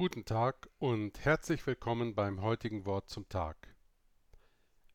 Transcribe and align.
Guten 0.00 0.24
Tag 0.24 0.70
und 0.78 1.26
herzlich 1.26 1.66
willkommen 1.66 2.14
beim 2.14 2.40
heutigen 2.40 2.86
Wort 2.86 3.10
zum 3.10 3.28
Tag. 3.28 3.76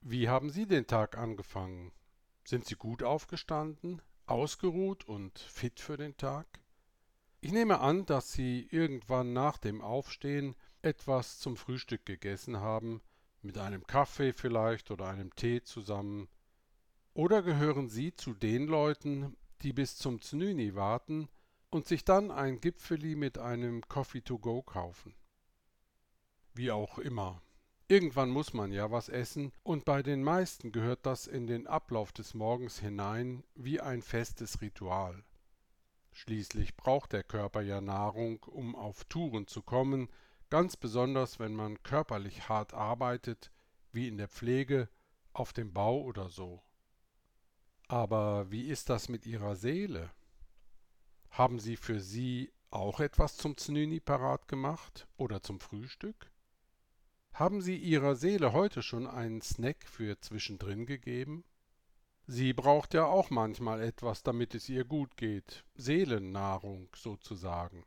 Wie 0.01 0.29
haben 0.29 0.49
Sie 0.49 0.65
den 0.65 0.87
Tag 0.87 1.15
angefangen? 1.15 1.91
Sind 2.43 2.65
Sie 2.65 2.73
gut 2.73 3.03
aufgestanden, 3.03 4.01
ausgeruht 4.25 5.07
und 5.07 5.37
fit 5.37 5.79
für 5.79 5.95
den 5.95 6.17
Tag? 6.17 6.47
Ich 7.39 7.51
nehme 7.51 7.81
an, 7.81 8.07
dass 8.07 8.33
Sie 8.33 8.67
irgendwann 8.71 9.31
nach 9.31 9.59
dem 9.59 9.79
Aufstehen 9.79 10.55
etwas 10.81 11.37
zum 11.37 11.55
Frühstück 11.55 12.03
gegessen 12.07 12.57
haben, 12.57 12.99
mit 13.43 13.59
einem 13.59 13.85
Kaffee 13.85 14.33
vielleicht 14.33 14.89
oder 14.89 15.05
einem 15.07 15.35
Tee 15.35 15.61
zusammen. 15.61 16.29
Oder 17.13 17.43
gehören 17.43 17.89
Sie 17.89 18.15
zu 18.15 18.33
den 18.33 18.65
Leuten, 18.65 19.37
die 19.61 19.71
bis 19.71 19.97
zum 19.97 20.19
Znüni 20.19 20.73
warten 20.73 21.29
und 21.75 21.89
sich 21.89 22.05
dann 22.05 22.31
ein 22.31 22.61
Gipfeli 22.61 23.17
mit 23.17 23.37
einem 23.37 23.85
Coffee 23.89 24.21
to 24.21 24.39
go 24.39 24.61
kaufen. 24.61 25.13
Wie 26.53 26.71
auch 26.71 26.99
immer. 26.99 27.41
Irgendwann 27.89 28.29
muss 28.29 28.53
man 28.53 28.71
ja 28.71 28.91
was 28.91 29.09
essen, 29.09 29.51
und 29.61 29.83
bei 29.83 30.01
den 30.01 30.23
meisten 30.23 30.71
gehört 30.71 31.05
das 31.05 31.27
in 31.27 31.47
den 31.47 31.67
Ablauf 31.67 32.13
des 32.13 32.33
Morgens 32.33 32.79
hinein 32.79 33.43
wie 33.55 33.81
ein 33.81 34.01
festes 34.01 34.61
Ritual. 34.61 35.21
Schließlich 36.13 36.77
braucht 36.77 37.11
der 37.11 37.23
Körper 37.23 37.59
ja 37.59 37.81
Nahrung, 37.81 38.41
um 38.43 38.73
auf 38.73 39.03
Touren 39.03 39.45
zu 39.45 39.61
kommen, 39.61 40.07
ganz 40.49 40.77
besonders 40.77 41.39
wenn 41.39 41.53
man 41.53 41.83
körperlich 41.83 42.47
hart 42.47 42.73
arbeitet, 42.73 43.51
wie 43.91 44.07
in 44.07 44.17
der 44.17 44.29
Pflege, 44.29 44.87
auf 45.33 45.51
dem 45.51 45.73
Bau 45.73 46.01
oder 46.03 46.29
so. 46.29 46.63
Aber 47.89 48.49
wie 48.49 48.69
ist 48.69 48.89
das 48.89 49.09
mit 49.09 49.25
Ihrer 49.25 49.57
Seele? 49.57 50.09
Haben 51.37 51.59
Sie 51.59 51.75
für 51.75 51.99
Sie 51.99 52.49
auch 52.71 53.01
etwas 53.01 53.35
zum 53.35 53.57
Znüni 53.57 53.99
parat 53.99 54.47
gemacht 54.47 55.05
oder 55.17 55.43
zum 55.43 55.59
Frühstück? 55.59 56.31
Haben 57.33 57.59
Sie 57.59 57.75
Ihrer 57.75 58.15
Seele 58.15 58.53
heute 58.53 58.81
schon 58.81 59.05
einen 59.05 59.41
Snack 59.41 59.83
für 59.85 60.17
zwischendrin 60.21 60.85
gegeben? 60.85 61.43
Sie 62.25 62.53
braucht 62.53 62.93
ja 62.93 63.07
auch 63.07 63.31
manchmal 63.31 63.81
etwas, 63.81 64.23
damit 64.23 64.55
es 64.55 64.69
ihr 64.69 64.85
gut 64.85 65.17
geht, 65.17 65.65
Seelennahrung 65.75 66.87
sozusagen. 66.95 67.83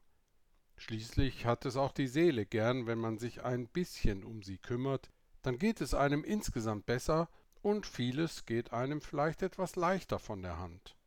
Schließlich 0.77 1.47
hat 1.47 1.65
es 1.65 1.79
auch 1.79 1.93
die 1.93 2.07
Seele 2.07 2.45
gern, 2.45 2.87
wenn 2.87 2.99
man 2.99 3.17
sich 3.17 3.45
ein 3.45 3.67
bisschen 3.67 4.25
um 4.25 4.43
sie 4.43 4.59
kümmert, 4.59 5.11
dann 5.41 5.57
geht 5.57 5.81
es 5.81 5.95
einem 5.95 6.23
insgesamt 6.23 6.85
besser 6.85 7.31
und 7.63 7.87
vieles 7.87 8.45
geht 8.45 8.75
einem 8.75 9.01
vielleicht 9.01 9.41
etwas 9.41 9.75
leichter 9.75 10.19
von 10.19 10.43
der 10.43 10.59
Hand. 10.59 10.98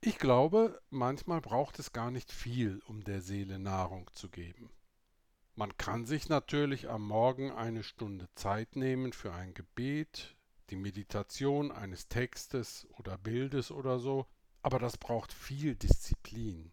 Ich 0.00 0.18
glaube, 0.18 0.80
manchmal 0.90 1.40
braucht 1.40 1.80
es 1.80 1.92
gar 1.92 2.12
nicht 2.12 2.30
viel, 2.30 2.80
um 2.86 3.02
der 3.02 3.20
Seele 3.20 3.58
Nahrung 3.58 4.08
zu 4.12 4.28
geben. 4.28 4.70
Man 5.56 5.76
kann 5.76 6.06
sich 6.06 6.28
natürlich 6.28 6.88
am 6.88 7.04
Morgen 7.04 7.50
eine 7.50 7.82
Stunde 7.82 8.28
Zeit 8.36 8.76
nehmen 8.76 9.12
für 9.12 9.32
ein 9.32 9.54
Gebet, 9.54 10.36
die 10.70 10.76
Meditation 10.76 11.72
eines 11.72 12.06
Textes 12.06 12.86
oder 12.96 13.18
Bildes 13.18 13.72
oder 13.72 13.98
so, 13.98 14.26
aber 14.62 14.78
das 14.78 14.98
braucht 14.98 15.32
viel 15.32 15.74
Disziplin. 15.74 16.70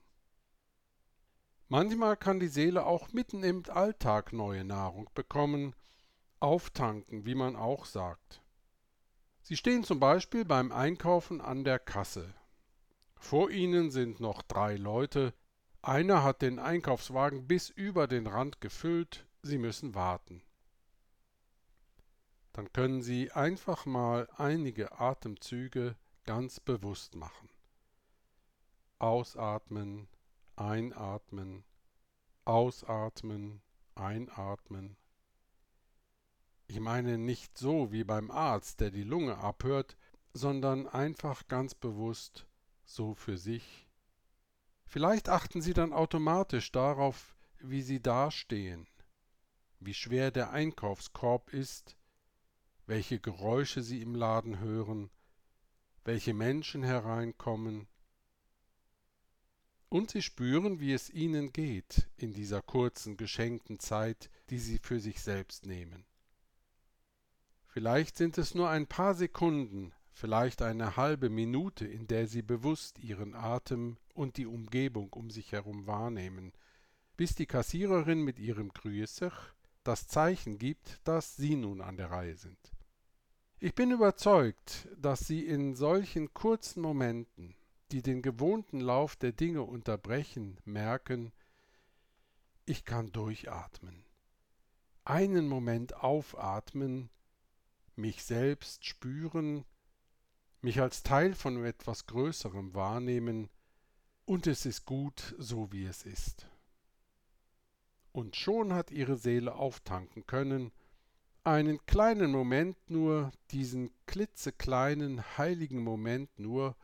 Manchmal 1.68 2.18
kann 2.18 2.40
die 2.40 2.48
Seele 2.48 2.86
auch 2.86 3.12
mitten 3.12 3.44
im 3.44 3.64
Alltag 3.68 4.34
neue 4.34 4.64
Nahrung 4.64 5.10
bekommen, 5.16 5.74
auftanken, 6.40 7.26
wie 7.26 7.34
man 7.34 7.56
auch 7.56 7.86
sagt. 7.86 8.44
Sie 9.42 9.58
stehen 9.58 9.84
zum 9.84 10.00
Beispiel 10.00 10.46
beim 10.46 10.72
Einkaufen 10.72 11.42
an 11.42 11.64
der 11.64 11.80
Kasse 11.80 12.36
vor 13.18 13.50
ihnen 13.50 13.92
sind 13.92 14.20
noch 14.20 14.42
drei 14.42 14.76
Leute. 14.76 15.34
Einer 15.82 16.24
hat 16.24 16.42
den 16.42 16.60
Einkaufswagen 16.60 17.48
bis 17.48 17.70
über 17.70 18.08
den 18.08 18.28
Rand 18.28 18.62
gefüllt. 18.62 19.28
Sie 19.42 19.58
müssen 19.58 19.96
warten. 19.96 20.42
Dann 22.54 22.72
können 22.72 23.02
Sie 23.02 23.32
einfach 23.32 23.86
mal 23.86 24.30
einige 24.38 25.00
Atemzüge 25.00 25.96
ganz 26.24 26.60
bewusst 26.60 27.16
machen. 27.16 27.50
Ausatmen, 28.98 30.08
einatmen, 30.56 31.66
ausatmen, 32.46 33.62
einatmen. 33.94 34.96
Ich 36.68 36.80
meine 36.80 37.18
nicht 37.18 37.58
so 37.58 37.92
wie 37.92 38.04
beim 38.04 38.32
Arzt, 38.32 38.80
der 38.80 38.90
die 38.90 39.04
Lunge 39.04 39.38
abhört, 39.38 39.98
sondern 40.34 40.88
einfach 40.88 41.48
ganz 41.48 41.76
bewusst 41.76 42.48
so 42.86 43.14
für 43.14 43.38
sich. 43.38 43.88
Vielleicht 44.86 45.30
achten 45.30 45.62
Sie 45.62 45.74
dann 45.74 45.94
automatisch 45.94 46.72
darauf, 46.72 47.36
wie 47.60 47.82
Sie 47.82 48.02
dastehen, 48.02 48.88
wie 49.80 49.94
schwer 49.94 50.32
der 50.32 50.52
Einkaufskorb 50.52 51.52
ist, 51.52 51.98
welche 52.86 53.20
Geräusche 53.20 53.82
Sie 53.82 54.02
im 54.02 54.16
Laden 54.16 54.60
hören, 54.60 55.10
welche 56.04 56.34
Menschen 56.34 56.84
hereinkommen, 56.84 57.88
und 59.90 60.12
Sie 60.12 60.22
spüren, 60.22 60.80
wie 60.80 60.92
es 60.92 61.10
Ihnen 61.10 61.54
geht 61.54 62.10
in 62.18 62.34
dieser 62.34 62.62
kurzen, 62.62 63.18
geschenkten 63.18 63.80
Zeit, 63.80 64.30
die 64.50 64.60
Sie 64.60 64.78
für 64.78 65.00
sich 65.00 65.22
selbst 65.22 65.66
nehmen. 65.66 66.06
Vielleicht 67.68 68.18
sind 68.18 68.38
es 68.38 68.56
nur 68.56 68.70
ein 68.70 68.88
paar 68.88 69.16
Sekunden, 69.16 69.94
vielleicht 70.16 70.62
eine 70.62 70.96
halbe 70.96 71.30
Minute, 71.30 71.86
in 71.86 72.08
der 72.08 72.28
sie 72.28 72.42
bewusst 72.42 73.00
ihren 73.00 73.36
Atem 73.36 73.98
und 74.14 74.38
die 74.38 74.46
Umgebung 74.46 75.12
um 75.12 75.30
sich 75.30 75.52
herum 75.52 75.88
wahrnehmen, 75.88 76.54
bis 77.18 77.36
die 77.36 77.46
Kassiererin 77.46 78.22
mit 78.22 78.40
ihrem 78.40 78.70
Grüßech 78.70 79.34
das 79.84 80.08
Zeichen 80.08 80.58
gibt, 80.58 81.02
dass 81.04 81.36
sie 81.36 81.58
nun 81.58 81.82
an 81.82 81.98
der 81.98 82.12
Reihe 82.12 82.36
sind. 82.36 82.58
Ich 83.60 83.76
bin 83.76 83.92
überzeugt, 83.92 84.88
dass 84.98 85.22
Sie 85.22 85.46
in 85.46 85.76
solchen 85.76 86.34
kurzen 86.34 86.82
Momenten, 86.82 87.56
die 87.92 88.02
den 88.02 88.22
gewohnten 88.22 88.80
Lauf 88.80 89.16
der 89.16 89.32
Dinge 89.32 89.64
unterbrechen, 89.64 90.58
merken, 90.66 91.32
ich 92.66 92.84
kann 92.84 93.12
durchatmen, 93.12 94.06
einen 95.04 95.48
Moment 95.48 95.96
aufatmen, 95.96 97.10
mich 97.96 98.24
selbst 98.24 98.86
spüren, 98.86 99.66
mich 100.66 100.82
als 100.82 101.04
Teil 101.04 101.36
von 101.36 101.64
etwas 101.64 102.08
Größerem 102.08 102.74
wahrnehmen, 102.74 103.50
und 104.26 104.48
es 104.48 104.66
ist 104.66 104.86
gut, 104.86 105.36
so 105.38 105.72
wie 105.72 105.86
es 105.86 106.04
ist. 106.04 106.48
Und 108.12 108.36
schon 108.36 108.74
hat 108.74 108.90
ihre 108.90 109.16
Seele 109.16 109.54
auftanken 109.54 110.26
können, 110.26 110.72
einen 111.44 111.86
kleinen 111.86 112.32
Moment 112.32 112.78
nur, 112.90 113.32
diesen 113.52 113.92
klitzekleinen, 114.08 115.38
heiligen 115.38 115.84
Moment 115.84 116.40
nur, 116.40 116.76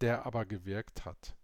der 0.00 0.24
aber 0.26 0.46
gewirkt 0.46 1.04
hat. 1.04 1.34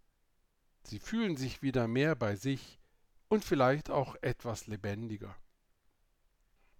Sie 0.83 0.99
fühlen 0.99 1.35
sich 1.35 1.61
wieder 1.61 1.89
mehr 1.89 2.15
bei 2.15 2.37
sich 2.37 2.79
und 3.27 3.43
vielleicht 3.43 3.89
auch 3.89 4.15
etwas 4.21 4.65
lebendiger. 4.67 5.35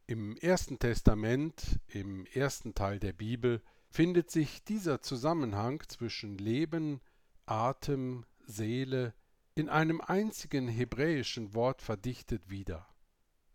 Im 0.08 0.38
Ersten 0.38 0.80
Testament, 0.80 1.82
im 1.88 2.26
ersten 2.28 2.74
Teil 2.74 2.98
der 2.98 3.12
Bibel, 3.12 3.62
findet 3.92 4.32
sich 4.32 4.64
dieser 4.64 5.02
Zusammenhang 5.02 5.84
zwischen 5.90 6.38
Leben, 6.38 7.02
Atem, 7.46 8.26
Seele 8.46 9.14
in 9.54 9.68
einem 9.68 10.00
einzigen 10.00 10.70
hebräischen 10.70 11.54
Wort 11.54 11.82
verdichtet 11.82 12.50
wieder 12.50 12.88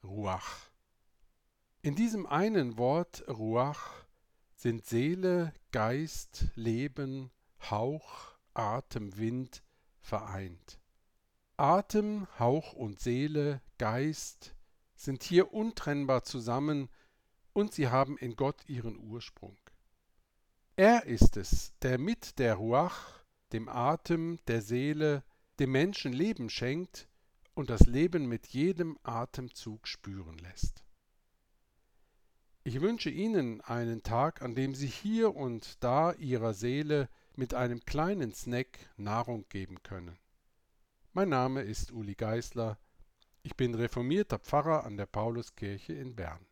Ruach. 0.05 0.71
In 1.81 1.95
diesem 1.95 2.27
einen 2.27 2.77
Wort 2.77 3.25
Ruach 3.29 4.05
sind 4.55 4.85
Seele, 4.85 5.55
Geist, 5.73 6.49
Leben, 6.55 7.31
Hauch, 7.71 8.37
Atem, 8.53 9.17
Wind 9.17 9.63
vereint. 10.01 10.79
Atem, 11.57 12.27
Hauch 12.39 12.75
und 12.75 13.01
Seele, 13.01 13.63
Geist 13.79 14.55
sind 14.95 15.23
hier 15.23 15.55
untrennbar 15.55 16.25
zusammen 16.25 16.91
und 17.55 17.73
sie 17.73 17.89
haben 17.89 18.19
in 18.19 18.37
Gott 18.37 18.69
ihren 18.69 18.99
Ursprung. 18.99 19.57
Er 20.79 21.07
ist 21.07 21.39
es, 21.39 21.73
der 21.81 21.97
mit 21.97 22.39
der 22.39 22.57
Ruach, 22.57 23.25
dem 23.55 23.67
Atem 23.67 24.39
der 24.47 24.61
Seele, 24.61 25.25
dem 25.59 25.73
Menschen 25.73 26.13
Leben 26.13 26.51
schenkt 26.51 27.09
und 27.55 27.71
das 27.71 27.87
Leben 27.87 28.27
mit 28.27 28.49
jedem 28.49 28.99
Atemzug 29.03 29.89
spüren 29.89 30.37
lässt. 30.37 30.85
Ich 32.63 32.83
wünsche 32.83 33.09
Ihnen 33.09 33.63
einen 33.63 34.03
Tag, 34.03 34.43
an 34.43 34.55
dem 34.55 34.75
Sie 34.75 34.89
hier 34.89 35.35
und 35.35 35.83
da 35.83 36.13
Ihrer 36.13 36.53
Seele 36.53 37.09
mit 37.37 37.55
einem 37.55 37.81
kleinen 37.81 38.35
Snack 38.35 38.79
Nahrung 38.99 39.49
geben 39.49 39.83
können. 39.83 40.19
Mein 41.15 41.31
Name 41.31 41.63
ist 41.63 41.91
Uli 41.91 42.15
Geißler. 42.15 42.79
Ich 43.43 43.57
bin 43.57 43.75
reformierter 43.75 44.39
Pfarrer 44.39 44.85
an 44.85 44.99
der 44.99 45.07
Pauluskirche 45.07 45.95
in 45.95 46.15
Bern. 46.15 46.47